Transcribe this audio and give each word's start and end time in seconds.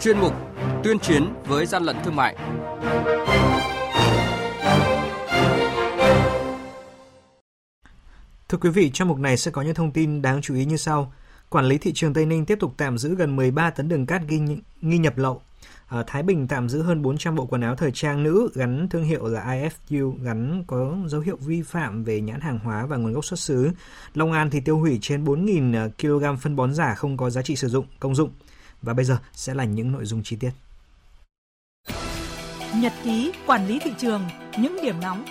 chuyên 0.00 0.18
mục 0.18 0.32
Tuyên 0.84 0.98
chiến 0.98 1.34
với 1.46 1.66
gian 1.66 1.82
lận 1.82 1.96
thương 2.04 2.16
mại. 2.16 2.36
Thưa 8.48 8.58
quý 8.60 8.70
vị, 8.70 8.90
trong 8.94 9.08
mục 9.08 9.18
này 9.18 9.36
sẽ 9.36 9.50
có 9.50 9.62
những 9.62 9.74
thông 9.74 9.90
tin 9.90 10.22
đáng 10.22 10.42
chú 10.42 10.54
ý 10.54 10.64
như 10.64 10.76
sau. 10.76 11.12
Quản 11.48 11.64
lý 11.64 11.78
thị 11.78 11.92
trường 11.94 12.14
Tây 12.14 12.26
Ninh 12.26 12.46
tiếp 12.46 12.58
tục 12.60 12.74
tạm 12.76 12.98
giữ 12.98 13.14
gần 13.14 13.36
13 13.36 13.70
tấn 13.70 13.88
đường 13.88 14.06
cát 14.06 14.22
ghi, 14.28 14.40
nghi 14.80 14.98
nhập 14.98 15.18
lậu. 15.18 15.42
Ở 15.88 16.04
Thái 16.06 16.22
Bình 16.22 16.48
tạm 16.48 16.68
giữ 16.68 16.82
hơn 16.82 17.02
400 17.02 17.34
bộ 17.34 17.46
quần 17.46 17.60
áo 17.60 17.76
thời 17.76 17.90
trang 17.92 18.22
nữ 18.22 18.50
gắn 18.54 18.88
thương 18.88 19.04
hiệu 19.04 19.26
là 19.26 19.44
IFU 19.44 20.12
gắn 20.22 20.64
có 20.66 20.96
dấu 21.06 21.20
hiệu 21.20 21.36
vi 21.40 21.62
phạm 21.62 22.04
về 22.04 22.20
nhãn 22.20 22.40
hàng 22.40 22.58
hóa 22.58 22.86
và 22.86 22.96
nguồn 22.96 23.12
gốc 23.12 23.24
xuất 23.24 23.40
xứ. 23.40 23.70
Long 24.14 24.32
An 24.32 24.50
thì 24.50 24.60
tiêu 24.60 24.78
hủy 24.78 24.98
trên 25.02 25.24
4.000 25.24 25.74
ờ, 25.74 25.90
kg 25.98 26.40
phân 26.40 26.56
bón 26.56 26.74
giả 26.74 26.94
không 26.94 27.16
có 27.16 27.30
giá 27.30 27.42
trị 27.42 27.56
sử 27.56 27.68
dụng, 27.68 27.86
công 28.00 28.14
dụng. 28.14 28.30
Và 28.82 28.94
bây 28.94 29.04
giờ 29.04 29.18
sẽ 29.32 29.54
là 29.54 29.64
những 29.64 29.92
nội 29.92 30.04
dung 30.04 30.22
chi 30.22 30.36
tiết. 30.40 30.50
Nhật 32.76 32.92
ký 33.04 33.32
quản 33.46 33.66
lý 33.66 33.78
thị 33.78 33.90
trường, 33.98 34.22
những 34.58 34.76
điểm 34.82 35.00
nóng 35.00 35.24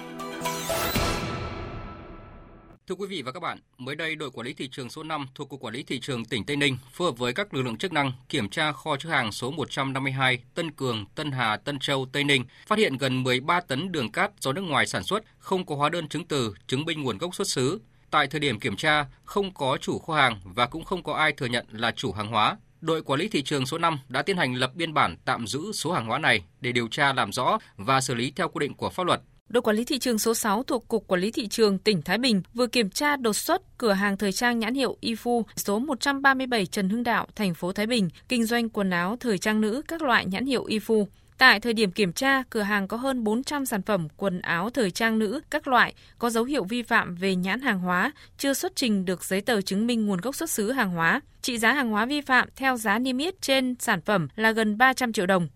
Thưa 2.89 2.95
quý 2.95 3.07
vị 3.07 3.21
và 3.21 3.31
các 3.31 3.39
bạn, 3.39 3.59
mới 3.77 3.95
đây 3.95 4.15
đội 4.15 4.31
quản 4.31 4.47
lý 4.47 4.53
thị 4.53 4.69
trường 4.71 4.89
số 4.89 5.03
5 5.03 5.27
thuộc 5.35 5.49
Cục 5.49 5.59
Quản 5.59 5.73
lý 5.73 5.83
Thị 5.83 5.99
trường 5.99 6.25
tỉnh 6.25 6.45
Tây 6.45 6.55
Ninh 6.55 6.77
phối 6.91 7.11
hợp 7.11 7.17
với 7.17 7.33
các 7.33 7.53
lực 7.53 7.61
lượng 7.61 7.77
chức 7.77 7.93
năng 7.93 8.11
kiểm 8.29 8.49
tra 8.49 8.71
kho 8.71 8.97
chứa 8.97 9.09
hàng 9.09 9.31
số 9.31 9.51
152 9.51 10.43
Tân 10.53 10.71
Cường, 10.71 11.05
Tân 11.15 11.31
Hà, 11.31 11.57
Tân 11.57 11.79
Châu, 11.79 12.05
Tây 12.11 12.23
Ninh, 12.23 12.45
phát 12.67 12.79
hiện 12.79 12.97
gần 12.97 13.23
13 13.23 13.61
tấn 13.61 13.91
đường 13.91 14.11
cát 14.11 14.31
do 14.39 14.53
nước 14.53 14.61
ngoài 14.61 14.87
sản 14.87 15.03
xuất, 15.03 15.23
không 15.39 15.65
có 15.65 15.75
hóa 15.75 15.89
đơn 15.89 16.07
chứng 16.07 16.25
từ, 16.25 16.53
chứng 16.67 16.85
minh 16.85 17.01
nguồn 17.01 17.17
gốc 17.17 17.35
xuất 17.35 17.47
xứ. 17.47 17.81
Tại 18.11 18.27
thời 18.27 18.39
điểm 18.39 18.59
kiểm 18.59 18.75
tra, 18.75 19.05
không 19.23 19.53
có 19.53 19.77
chủ 19.81 19.99
kho 19.99 20.13
hàng 20.13 20.39
và 20.43 20.67
cũng 20.67 20.83
không 20.83 21.03
có 21.03 21.13
ai 21.13 21.31
thừa 21.31 21.45
nhận 21.45 21.65
là 21.71 21.91
chủ 21.91 22.11
hàng 22.11 22.27
hóa. 22.27 22.57
Đội 22.81 23.01
quản 23.01 23.19
lý 23.19 23.27
thị 23.27 23.41
trường 23.41 23.65
số 23.65 23.77
5 23.77 23.99
đã 24.09 24.21
tiến 24.21 24.37
hành 24.37 24.53
lập 24.55 24.71
biên 24.75 24.93
bản 24.93 25.15
tạm 25.25 25.47
giữ 25.47 25.71
số 25.71 25.91
hàng 25.91 26.05
hóa 26.05 26.19
này 26.19 26.43
để 26.61 26.71
điều 26.71 26.87
tra 26.87 27.13
làm 27.13 27.31
rõ 27.31 27.59
và 27.77 28.01
xử 28.01 28.15
lý 28.15 28.31
theo 28.35 28.49
quy 28.49 28.59
định 28.59 28.73
của 28.73 28.89
pháp 28.89 29.05
luật. 29.05 29.21
Đội 29.49 29.61
quản 29.61 29.75
lý 29.75 29.85
thị 29.85 29.99
trường 29.99 30.19
số 30.19 30.33
6 30.33 30.63
thuộc 30.63 30.87
Cục 30.87 31.07
Quản 31.07 31.21
lý 31.21 31.31
Thị 31.31 31.47
trường 31.47 31.77
tỉnh 31.77 32.01
Thái 32.01 32.17
Bình 32.17 32.41
vừa 32.53 32.67
kiểm 32.67 32.89
tra 32.89 33.15
đột 33.15 33.33
xuất 33.33 33.61
cửa 33.77 33.93
hàng 33.93 34.17
thời 34.17 34.31
trang 34.31 34.59
nhãn 34.59 34.73
hiệu 34.73 34.97
Ifu 35.01 35.43
số 35.55 35.79
137 35.79 36.65
Trần 36.65 36.89
Hưng 36.89 37.03
Đạo, 37.03 37.27
thành 37.35 37.53
phố 37.53 37.71
Thái 37.71 37.87
Bình, 37.87 38.09
kinh 38.27 38.45
doanh 38.45 38.69
quần 38.69 38.89
áo 38.89 39.17
thời 39.19 39.37
trang 39.37 39.61
nữ 39.61 39.81
các 39.87 40.01
loại 40.01 40.25
nhãn 40.25 40.45
hiệu 40.45 40.65
Ifu. 40.65 41.05
Tại 41.39 41.59
thời 41.59 41.73
điểm 41.73 41.91
kiểm 41.91 42.13
tra, 42.13 42.43
cửa 42.49 42.61
hàng 42.61 42.87
có 42.87 42.97
hơn 42.97 43.23
400 43.23 43.65
sản 43.65 43.81
phẩm 43.81 44.07
quần 44.17 44.41
áo 44.41 44.69
thời 44.69 44.91
trang 44.91 45.19
nữ 45.19 45.41
các 45.49 45.67
loại 45.67 45.93
có 46.17 46.29
dấu 46.29 46.43
hiệu 46.43 46.63
vi 46.63 46.83
phạm 46.83 47.15
về 47.15 47.35
nhãn 47.35 47.61
hàng 47.61 47.79
hóa, 47.79 48.11
chưa 48.37 48.53
xuất 48.53 48.75
trình 48.75 49.05
được 49.05 49.23
giấy 49.23 49.41
tờ 49.41 49.61
chứng 49.61 49.87
minh 49.87 50.05
nguồn 50.05 50.21
gốc 50.21 50.35
xuất 50.35 50.49
xứ 50.49 50.71
hàng 50.71 50.89
hóa. 50.89 51.21
Trị 51.41 51.57
giá 51.57 51.73
hàng 51.73 51.89
hóa 51.89 52.05
vi 52.05 52.21
phạm 52.21 52.49
theo 52.55 52.77
giá 52.77 52.99
niêm 52.99 53.17
yết 53.17 53.41
trên 53.41 53.75
sản 53.79 54.01
phẩm 54.01 54.27
là 54.35 54.51
gần 54.51 54.77
300 54.77 55.13
triệu 55.13 55.25
đồng. 55.25 55.47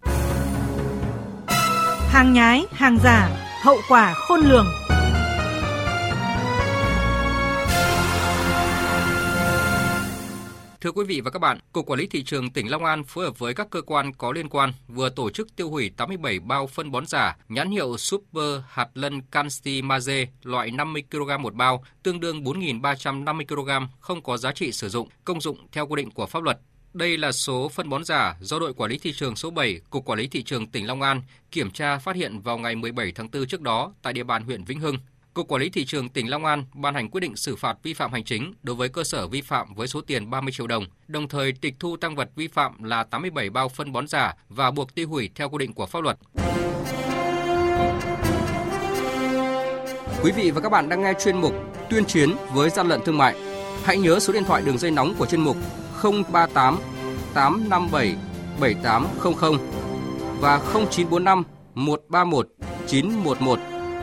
Hàng 2.09 2.34
nhái, 2.34 2.66
hàng 2.72 2.98
giả, 3.04 3.30
hậu 3.64 3.78
quả 3.89 4.14
khôn 4.14 4.39
lường. 4.42 4.67
Thưa 10.84 10.92
quý 10.92 11.03
vị 11.08 11.22
và 11.22 11.31
các 11.31 11.39
bạn, 11.39 11.59
Cục 11.72 11.86
Quản 11.86 12.00
lý 12.00 12.08
Thị 12.08 12.23
trường 12.23 12.50
tỉnh 12.50 12.72
Long 12.72 12.86
An 12.86 13.03
phối 13.03 13.26
hợp 13.26 13.39
với 13.39 13.53
các 13.53 13.70
cơ 13.70 13.81
quan 13.81 14.14
có 14.14 14.31
liên 14.31 14.50
quan 14.50 14.73
vừa 14.88 15.09
tổ 15.09 15.30
chức 15.30 15.56
tiêu 15.56 15.70
hủy 15.70 15.89
87 15.98 16.39
bao 16.39 16.67
phân 16.67 16.92
bón 16.92 17.06
giả 17.06 17.38
nhãn 17.50 17.72
hiệu 17.72 17.98
Super 17.98 18.62
hạt 18.67 18.89
lân 18.94 19.22
canxi 19.22 19.81
maze 19.81 20.26
loại 20.44 20.72
50 20.72 21.04
kg 21.11 21.42
một 21.42 21.54
bao, 21.54 21.84
tương 22.04 22.20
đương 22.20 22.44
4.350 22.44 23.45
kg, 23.45 23.88
không 24.00 24.22
có 24.22 24.38
giá 24.38 24.52
trị 24.52 24.72
sử 24.72 24.89
dụng, 24.89 25.09
công 25.26 25.42
dụng 25.42 25.58
theo 25.72 25.88
quy 25.88 26.02
định 26.02 26.11
của 26.11 26.26
pháp 26.26 26.44
luật. 26.44 26.59
Đây 26.94 27.17
là 27.17 27.31
số 27.31 27.70
phân 27.70 27.89
bón 27.89 28.04
giả 28.04 28.36
do 28.42 28.59
đội 28.59 28.73
quản 28.73 28.92
lý 28.92 28.98
thị 28.98 29.14
trường 29.14 29.36
số 29.36 29.52
7, 29.52 29.80
Cục 29.89 30.06
Quản 30.06 30.20
lý 30.20 30.28
Thị 30.28 30.44
trường 30.44 30.67
tỉnh 30.67 30.88
Long 30.88 31.02
An 31.02 31.22
kiểm 31.52 31.72
tra 31.72 31.98
phát 31.98 32.16
hiện 32.16 32.39
vào 32.39 32.58
ngày 32.58 32.76
17 32.76 33.11
tháng 33.11 33.32
4 33.32 33.45
trước 33.45 33.61
đó 33.61 33.94
tại 34.02 34.14
địa 34.14 34.23
bàn 34.23 34.44
huyện 34.44 34.64
Vĩnh 34.64 34.80
Hưng. 34.80 34.98
Cục 35.33 35.48
Quản 35.48 35.61
lý 35.61 35.70
Thị 35.70 35.86
trường 35.86 36.10
tỉnh 36.10 36.30
Long 36.30 36.45
An 36.45 36.66
ban 36.73 36.95
hành 36.95 37.10
quyết 37.10 37.21
định 37.21 37.36
xử 37.36 37.55
phạt 37.55 37.77
vi 37.83 37.94
phạm 37.94 38.11
hành 38.14 38.23
chính 38.23 38.54
đối 38.64 38.76
với 38.76 38.89
cơ 38.89 39.04
sở 39.04 39.27
vi 39.27 39.42
phạm 39.42 39.73
với 39.73 39.88
số 39.88 40.02
tiền 40.02 40.30
30 40.30 40.52
triệu 40.52 40.67
đồng, 40.67 40.86
đồng 41.08 41.27
thời 41.27 41.54
tịch 41.61 41.73
thu 41.80 41.98
tăng 41.98 42.16
vật 42.16 42.30
vi 42.36 42.48
phạm 42.48 42.83
là 42.83 43.04
87 43.04 43.49
bao 43.49 43.70
phân 43.70 43.92
bón 43.92 44.08
giả 44.08 44.33
và 44.49 44.71
buộc 44.71 44.95
tiêu 44.95 45.10
hủy 45.10 45.30
theo 45.36 45.49
quy 45.49 45.58
định 45.58 45.73
của 45.73 45.86
pháp 45.86 46.04
luật. 46.04 46.17
Quý 50.23 50.32
vị 50.32 50.52
và 50.52 50.61
các 50.61 50.70
bạn 50.70 50.89
đang 50.89 51.02
nghe 51.02 51.14
chuyên 51.23 51.38
mục 51.38 51.54
Tuyên 51.89 52.05
chiến 52.05 52.36
với 52.54 52.70
gian 52.70 52.88
lận 52.88 53.02
thương 53.05 53.17
mại. 53.17 53.36
Hãy 53.83 53.98
nhớ 53.98 54.20
số 54.20 54.33
điện 54.33 54.44
thoại 54.44 54.61
đường 54.65 54.77
dây 54.77 54.92
nóng 54.92 55.15
của 55.17 55.26
chuyên 55.26 55.42
mục 55.42 55.58
038 56.04 56.80
857 57.33 58.15
7800 58.60 59.60
và 60.39 60.58
0945 60.58 61.44
131 61.76 62.48
911. 62.88 63.73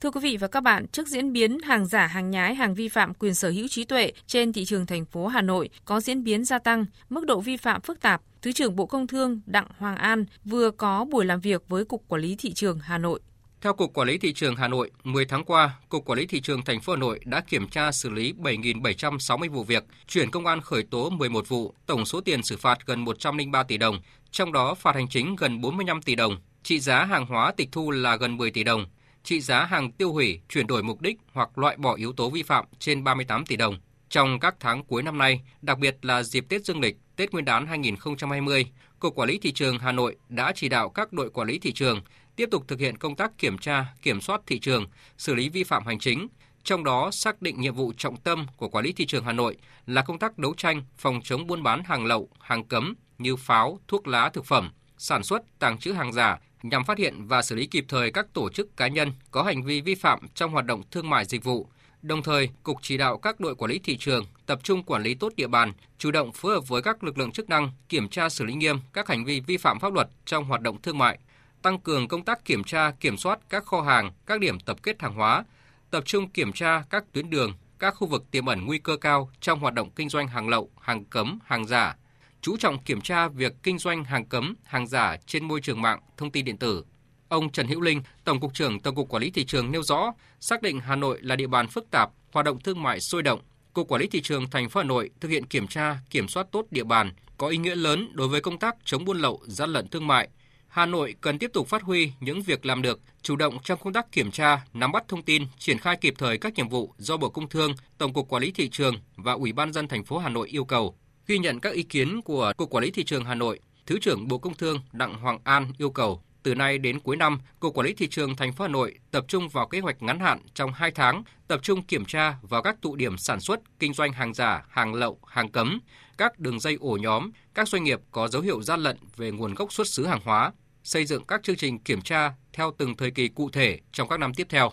Thưa 0.00 0.10
quý 0.10 0.20
vị 0.20 0.36
và 0.36 0.48
các 0.48 0.60
bạn, 0.60 0.86
trước 0.86 1.08
diễn 1.08 1.32
biến 1.32 1.58
hàng 1.60 1.86
giả, 1.86 2.06
hàng 2.06 2.30
nhái, 2.30 2.54
hàng 2.54 2.74
vi 2.74 2.88
phạm 2.88 3.14
quyền 3.14 3.34
sở 3.34 3.50
hữu 3.50 3.68
trí 3.68 3.84
tuệ 3.84 4.12
trên 4.26 4.52
thị 4.52 4.64
trường 4.64 4.86
thành 4.86 5.04
phố 5.04 5.26
Hà 5.26 5.42
Nội 5.42 5.70
có 5.84 6.00
diễn 6.00 6.24
biến 6.24 6.44
gia 6.44 6.58
tăng, 6.58 6.86
mức 7.10 7.26
độ 7.26 7.40
vi 7.40 7.56
phạm 7.56 7.80
phức 7.80 8.00
tạp, 8.00 8.22
Thứ 8.42 8.52
trưởng 8.52 8.76
Bộ 8.76 8.86
Công 8.86 9.06
Thương 9.06 9.40
Đặng 9.46 9.66
Hoàng 9.78 9.96
An 9.96 10.24
vừa 10.44 10.70
có 10.70 11.04
buổi 11.04 11.24
làm 11.24 11.40
việc 11.40 11.62
với 11.68 11.84
Cục 11.84 12.08
Quản 12.08 12.22
lý 12.22 12.36
Thị 12.38 12.52
trường 12.52 12.78
Hà 12.78 12.98
Nội. 12.98 13.20
Theo 13.60 13.72
Cục 13.72 13.94
Quản 13.94 14.08
lý 14.08 14.18
Thị 14.18 14.32
trường 14.32 14.56
Hà 14.56 14.68
Nội, 14.68 14.90
10 15.04 15.24
tháng 15.24 15.44
qua, 15.44 15.70
Cục 15.88 16.04
Quản 16.04 16.18
lý 16.18 16.26
Thị 16.26 16.40
trường 16.40 16.64
thành 16.64 16.80
phố 16.80 16.92
Hà 16.92 16.98
Nội 16.98 17.20
đã 17.24 17.40
kiểm 17.40 17.68
tra 17.68 17.92
xử 17.92 18.10
lý 18.10 18.32
7.760 18.32 19.50
vụ 19.50 19.64
việc, 19.64 19.84
chuyển 20.06 20.30
công 20.30 20.46
an 20.46 20.60
khởi 20.60 20.82
tố 20.82 21.10
11 21.10 21.48
vụ, 21.48 21.74
tổng 21.86 22.04
số 22.04 22.20
tiền 22.20 22.42
xử 22.42 22.56
phạt 22.56 22.78
gần 22.86 23.04
103 23.04 23.62
tỷ 23.62 23.78
đồng, 23.78 24.00
trong 24.30 24.52
đó 24.52 24.74
phạt 24.74 24.94
hành 24.94 25.08
chính 25.08 25.36
gần 25.36 25.60
45 25.60 26.02
tỷ 26.02 26.14
đồng, 26.14 26.36
trị 26.62 26.80
giá 26.80 27.04
hàng 27.04 27.26
hóa 27.26 27.52
tịch 27.56 27.68
thu 27.72 27.90
là 27.90 28.16
gần 28.16 28.36
10 28.36 28.50
tỷ 28.50 28.64
đồng, 28.64 28.86
trị 29.22 29.40
giá 29.40 29.64
hàng 29.64 29.92
tiêu 29.92 30.12
hủy, 30.12 30.40
chuyển 30.48 30.66
đổi 30.66 30.82
mục 30.82 31.00
đích 31.00 31.16
hoặc 31.32 31.58
loại 31.58 31.76
bỏ 31.76 31.94
yếu 31.94 32.12
tố 32.12 32.30
vi 32.30 32.42
phạm 32.42 32.64
trên 32.78 33.04
38 33.04 33.46
tỷ 33.46 33.56
đồng. 33.56 33.80
Trong 34.08 34.40
các 34.40 34.54
tháng 34.60 34.84
cuối 34.84 35.02
năm 35.02 35.18
nay, 35.18 35.40
đặc 35.62 35.78
biệt 35.78 35.96
là 36.02 36.22
dịp 36.22 36.44
Tết 36.48 36.64
Dương 36.64 36.80
lịch, 36.80 36.96
Tết 37.16 37.32
Nguyên 37.32 37.44
đán 37.44 37.66
2020, 37.66 38.70
Cục 38.98 39.14
Quản 39.14 39.28
lý 39.28 39.38
Thị 39.38 39.52
trường 39.52 39.78
Hà 39.78 39.92
Nội 39.92 40.16
đã 40.28 40.52
chỉ 40.54 40.68
đạo 40.68 40.88
các 40.88 41.12
đội 41.12 41.30
quản 41.30 41.48
lý 41.48 41.58
thị 41.58 41.72
trường 41.72 42.00
tiếp 42.36 42.48
tục 42.50 42.64
thực 42.68 42.80
hiện 42.80 42.98
công 42.98 43.16
tác 43.16 43.38
kiểm 43.38 43.58
tra, 43.58 43.86
kiểm 44.02 44.20
soát 44.20 44.40
thị 44.46 44.58
trường, 44.58 44.86
xử 45.18 45.34
lý 45.34 45.48
vi 45.48 45.64
phạm 45.64 45.86
hành 45.86 45.98
chính, 45.98 46.28
trong 46.64 46.84
đó 46.84 47.10
xác 47.10 47.42
định 47.42 47.60
nhiệm 47.60 47.74
vụ 47.74 47.92
trọng 47.96 48.16
tâm 48.16 48.46
của 48.56 48.68
Quản 48.68 48.84
lý 48.84 48.92
Thị 48.92 49.06
trường 49.06 49.24
Hà 49.24 49.32
Nội 49.32 49.56
là 49.86 50.02
công 50.02 50.18
tác 50.18 50.38
đấu 50.38 50.54
tranh 50.56 50.82
phòng 50.98 51.20
chống 51.24 51.46
buôn 51.46 51.62
bán 51.62 51.84
hàng 51.84 52.04
lậu, 52.04 52.28
hàng 52.40 52.64
cấm 52.64 52.94
như 53.18 53.36
pháo, 53.36 53.78
thuốc 53.88 54.06
lá 54.06 54.30
thực 54.30 54.44
phẩm, 54.44 54.72
sản 54.98 55.22
xuất, 55.22 55.42
tàng 55.58 55.78
trữ 55.78 55.92
hàng 55.92 56.12
giả, 56.12 56.38
nhằm 56.62 56.84
phát 56.84 56.98
hiện 56.98 57.26
và 57.26 57.42
xử 57.42 57.54
lý 57.54 57.66
kịp 57.66 57.84
thời 57.88 58.10
các 58.10 58.26
tổ 58.32 58.50
chức 58.50 58.76
cá 58.76 58.88
nhân 58.88 59.12
có 59.30 59.42
hành 59.42 59.62
vi 59.62 59.80
vi 59.80 59.94
phạm 59.94 60.20
trong 60.34 60.52
hoạt 60.52 60.66
động 60.66 60.82
thương 60.90 61.10
mại 61.10 61.24
dịch 61.24 61.44
vụ. 61.44 61.66
Đồng 62.02 62.22
thời, 62.22 62.48
Cục 62.62 62.76
chỉ 62.82 62.96
đạo 62.96 63.18
các 63.18 63.40
đội 63.40 63.54
quản 63.54 63.70
lý 63.70 63.78
thị 63.78 63.96
trường 63.96 64.26
tập 64.46 64.60
trung 64.62 64.82
quản 64.82 65.02
lý 65.02 65.14
tốt 65.14 65.32
địa 65.36 65.46
bàn, 65.46 65.72
chủ 65.98 66.10
động 66.10 66.32
phối 66.32 66.54
hợp 66.54 66.68
với 66.68 66.82
các 66.82 67.04
lực 67.04 67.18
lượng 67.18 67.32
chức 67.32 67.48
năng 67.48 67.70
kiểm 67.88 68.08
tra 68.08 68.28
xử 68.28 68.44
lý 68.44 68.54
nghiêm 68.54 68.76
các 68.92 69.08
hành 69.08 69.24
vi 69.24 69.40
vi 69.40 69.56
phạm 69.56 69.80
pháp 69.80 69.92
luật 69.92 70.08
trong 70.24 70.44
hoạt 70.44 70.60
động 70.60 70.82
thương 70.82 70.98
mại, 70.98 71.18
tăng 71.62 71.80
cường 71.80 72.08
công 72.08 72.24
tác 72.24 72.44
kiểm 72.44 72.64
tra, 72.64 72.90
kiểm 72.90 73.16
soát 73.16 73.38
các 73.48 73.64
kho 73.64 73.80
hàng, 73.80 74.12
các 74.26 74.40
điểm 74.40 74.60
tập 74.60 74.76
kết 74.82 75.02
hàng 75.02 75.14
hóa, 75.14 75.44
tập 75.90 76.02
trung 76.06 76.28
kiểm 76.28 76.52
tra 76.52 76.82
các 76.90 77.04
tuyến 77.12 77.30
đường, 77.30 77.52
các 77.78 77.94
khu 77.94 78.06
vực 78.06 78.30
tiềm 78.30 78.46
ẩn 78.46 78.66
nguy 78.66 78.78
cơ 78.78 78.96
cao 78.96 79.30
trong 79.40 79.60
hoạt 79.60 79.74
động 79.74 79.90
kinh 79.90 80.08
doanh 80.08 80.28
hàng 80.28 80.48
lậu, 80.48 80.70
hàng 80.80 81.04
cấm, 81.04 81.38
hàng 81.44 81.66
giả, 81.66 81.96
chú 82.40 82.56
trọng 82.56 82.82
kiểm 82.82 83.00
tra 83.00 83.28
việc 83.28 83.52
kinh 83.62 83.78
doanh 83.78 84.04
hàng 84.04 84.26
cấm, 84.26 84.54
hàng 84.64 84.86
giả 84.86 85.16
trên 85.26 85.48
môi 85.48 85.60
trường 85.60 85.82
mạng, 85.82 86.00
thông 86.16 86.30
tin 86.30 86.44
điện 86.44 86.58
tử. 86.58 86.84
Ông 87.28 87.52
Trần 87.52 87.68
Hữu 87.68 87.80
Linh, 87.80 88.02
Tổng 88.24 88.40
cục 88.40 88.54
trưởng 88.54 88.80
Tổng 88.80 88.94
cục 88.94 89.08
Quản 89.08 89.22
lý 89.22 89.30
thị 89.30 89.44
trường 89.44 89.72
nêu 89.72 89.82
rõ, 89.82 90.12
xác 90.40 90.62
định 90.62 90.80
Hà 90.80 90.96
Nội 90.96 91.18
là 91.22 91.36
địa 91.36 91.46
bàn 91.46 91.68
phức 91.68 91.90
tạp, 91.90 92.10
hoạt 92.32 92.46
động 92.46 92.60
thương 92.60 92.82
mại 92.82 93.00
sôi 93.00 93.22
động. 93.22 93.40
Cục 93.72 93.88
Quản 93.88 94.00
lý 94.00 94.08
thị 94.08 94.20
trường 94.20 94.50
thành 94.50 94.68
phố 94.68 94.80
Hà 94.80 94.84
Nội 94.84 95.10
thực 95.20 95.28
hiện 95.28 95.46
kiểm 95.46 95.66
tra, 95.66 95.98
kiểm 96.10 96.28
soát 96.28 96.46
tốt 96.52 96.66
địa 96.70 96.84
bàn 96.84 97.12
có 97.38 97.48
ý 97.48 97.56
nghĩa 97.56 97.74
lớn 97.74 98.08
đối 98.12 98.28
với 98.28 98.40
công 98.40 98.58
tác 98.58 98.76
chống 98.84 99.04
buôn 99.04 99.18
lậu, 99.18 99.40
gian 99.46 99.70
lận 99.70 99.88
thương 99.88 100.06
mại. 100.06 100.28
Hà 100.68 100.86
Nội 100.86 101.14
cần 101.20 101.38
tiếp 101.38 101.50
tục 101.52 101.68
phát 101.68 101.82
huy 101.82 102.12
những 102.20 102.42
việc 102.42 102.66
làm 102.66 102.82
được, 102.82 103.00
chủ 103.22 103.36
động 103.36 103.58
trong 103.64 103.78
công 103.82 103.92
tác 103.92 104.12
kiểm 104.12 104.30
tra, 104.30 104.64
nắm 104.74 104.92
bắt 104.92 105.04
thông 105.08 105.22
tin, 105.22 105.46
triển 105.58 105.78
khai 105.78 105.96
kịp 106.00 106.14
thời 106.18 106.38
các 106.38 106.54
nhiệm 106.54 106.68
vụ 106.68 106.94
do 106.98 107.16
Bộ 107.16 107.28
Công 107.28 107.48
Thương, 107.48 107.74
Tổng 107.98 108.12
cục 108.12 108.28
Quản 108.28 108.42
lý 108.42 108.50
thị 108.50 108.68
trường 108.68 108.94
và 109.16 109.32
Ủy 109.32 109.52
ban 109.52 109.72
dân 109.72 109.88
thành 109.88 110.04
phố 110.04 110.18
Hà 110.18 110.28
Nội 110.28 110.48
yêu 110.48 110.64
cầu. 110.64 110.96
Ghi 111.30 111.38
nhận 111.38 111.60
các 111.60 111.72
ý 111.72 111.82
kiến 111.82 112.22
của 112.22 112.52
Cục 112.56 112.70
Quản 112.70 112.84
lý 112.84 112.90
Thị 112.90 113.04
trường 113.04 113.24
Hà 113.24 113.34
Nội, 113.34 113.60
Thứ 113.86 113.98
trưởng 113.98 114.28
Bộ 114.28 114.38
Công 114.38 114.54
Thương 114.54 114.80
Đặng 114.92 115.14
Hoàng 115.14 115.38
An 115.44 115.72
yêu 115.78 115.90
cầu 115.90 116.22
Từ 116.42 116.54
nay 116.54 116.78
đến 116.78 117.00
cuối 117.00 117.16
năm, 117.16 117.40
Cục 117.60 117.74
Quản 117.74 117.86
lý 117.86 117.94
thị 117.94 118.08
trường 118.08 118.36
thành 118.36 118.52
phố 118.52 118.64
Hà 118.64 118.68
Nội 118.68 118.98
tập 119.10 119.24
trung 119.28 119.48
vào 119.48 119.68
kế 119.68 119.80
hoạch 119.80 120.02
ngắn 120.02 120.20
hạn 120.20 120.38
trong 120.54 120.72
2 120.72 120.90
tháng, 120.90 121.22
tập 121.48 121.60
trung 121.62 121.82
kiểm 121.82 122.04
tra 122.04 122.34
vào 122.42 122.62
các 122.62 122.76
tụ 122.82 122.96
điểm 122.96 123.18
sản 123.18 123.40
xuất, 123.40 123.60
kinh 123.78 123.94
doanh 123.94 124.12
hàng 124.12 124.34
giả, 124.34 124.64
hàng 124.70 124.94
lậu, 124.94 125.18
hàng 125.26 125.48
cấm, 125.48 125.80
các 126.18 126.38
đường 126.38 126.60
dây 126.60 126.76
ổ 126.80 126.96
nhóm, 126.96 127.30
các 127.54 127.68
doanh 127.68 127.84
nghiệp 127.84 128.00
có 128.10 128.28
dấu 128.28 128.42
hiệu 128.42 128.62
gian 128.62 128.80
lận 128.80 128.96
về 129.16 129.30
nguồn 129.30 129.54
gốc 129.54 129.72
xuất 129.72 129.86
xứ 129.86 130.06
hàng 130.06 130.20
hóa, 130.24 130.52
xây 130.84 131.04
dựng 131.04 131.24
các 131.24 131.42
chương 131.42 131.56
trình 131.56 131.78
kiểm 131.78 132.02
tra 132.02 132.32
theo 132.52 132.72
từng 132.78 132.96
thời 132.96 133.10
kỳ 133.10 133.28
cụ 133.28 133.50
thể 133.50 133.80
trong 133.92 134.08
các 134.08 134.20
năm 134.20 134.34
tiếp 134.34 134.46
theo. 134.50 134.72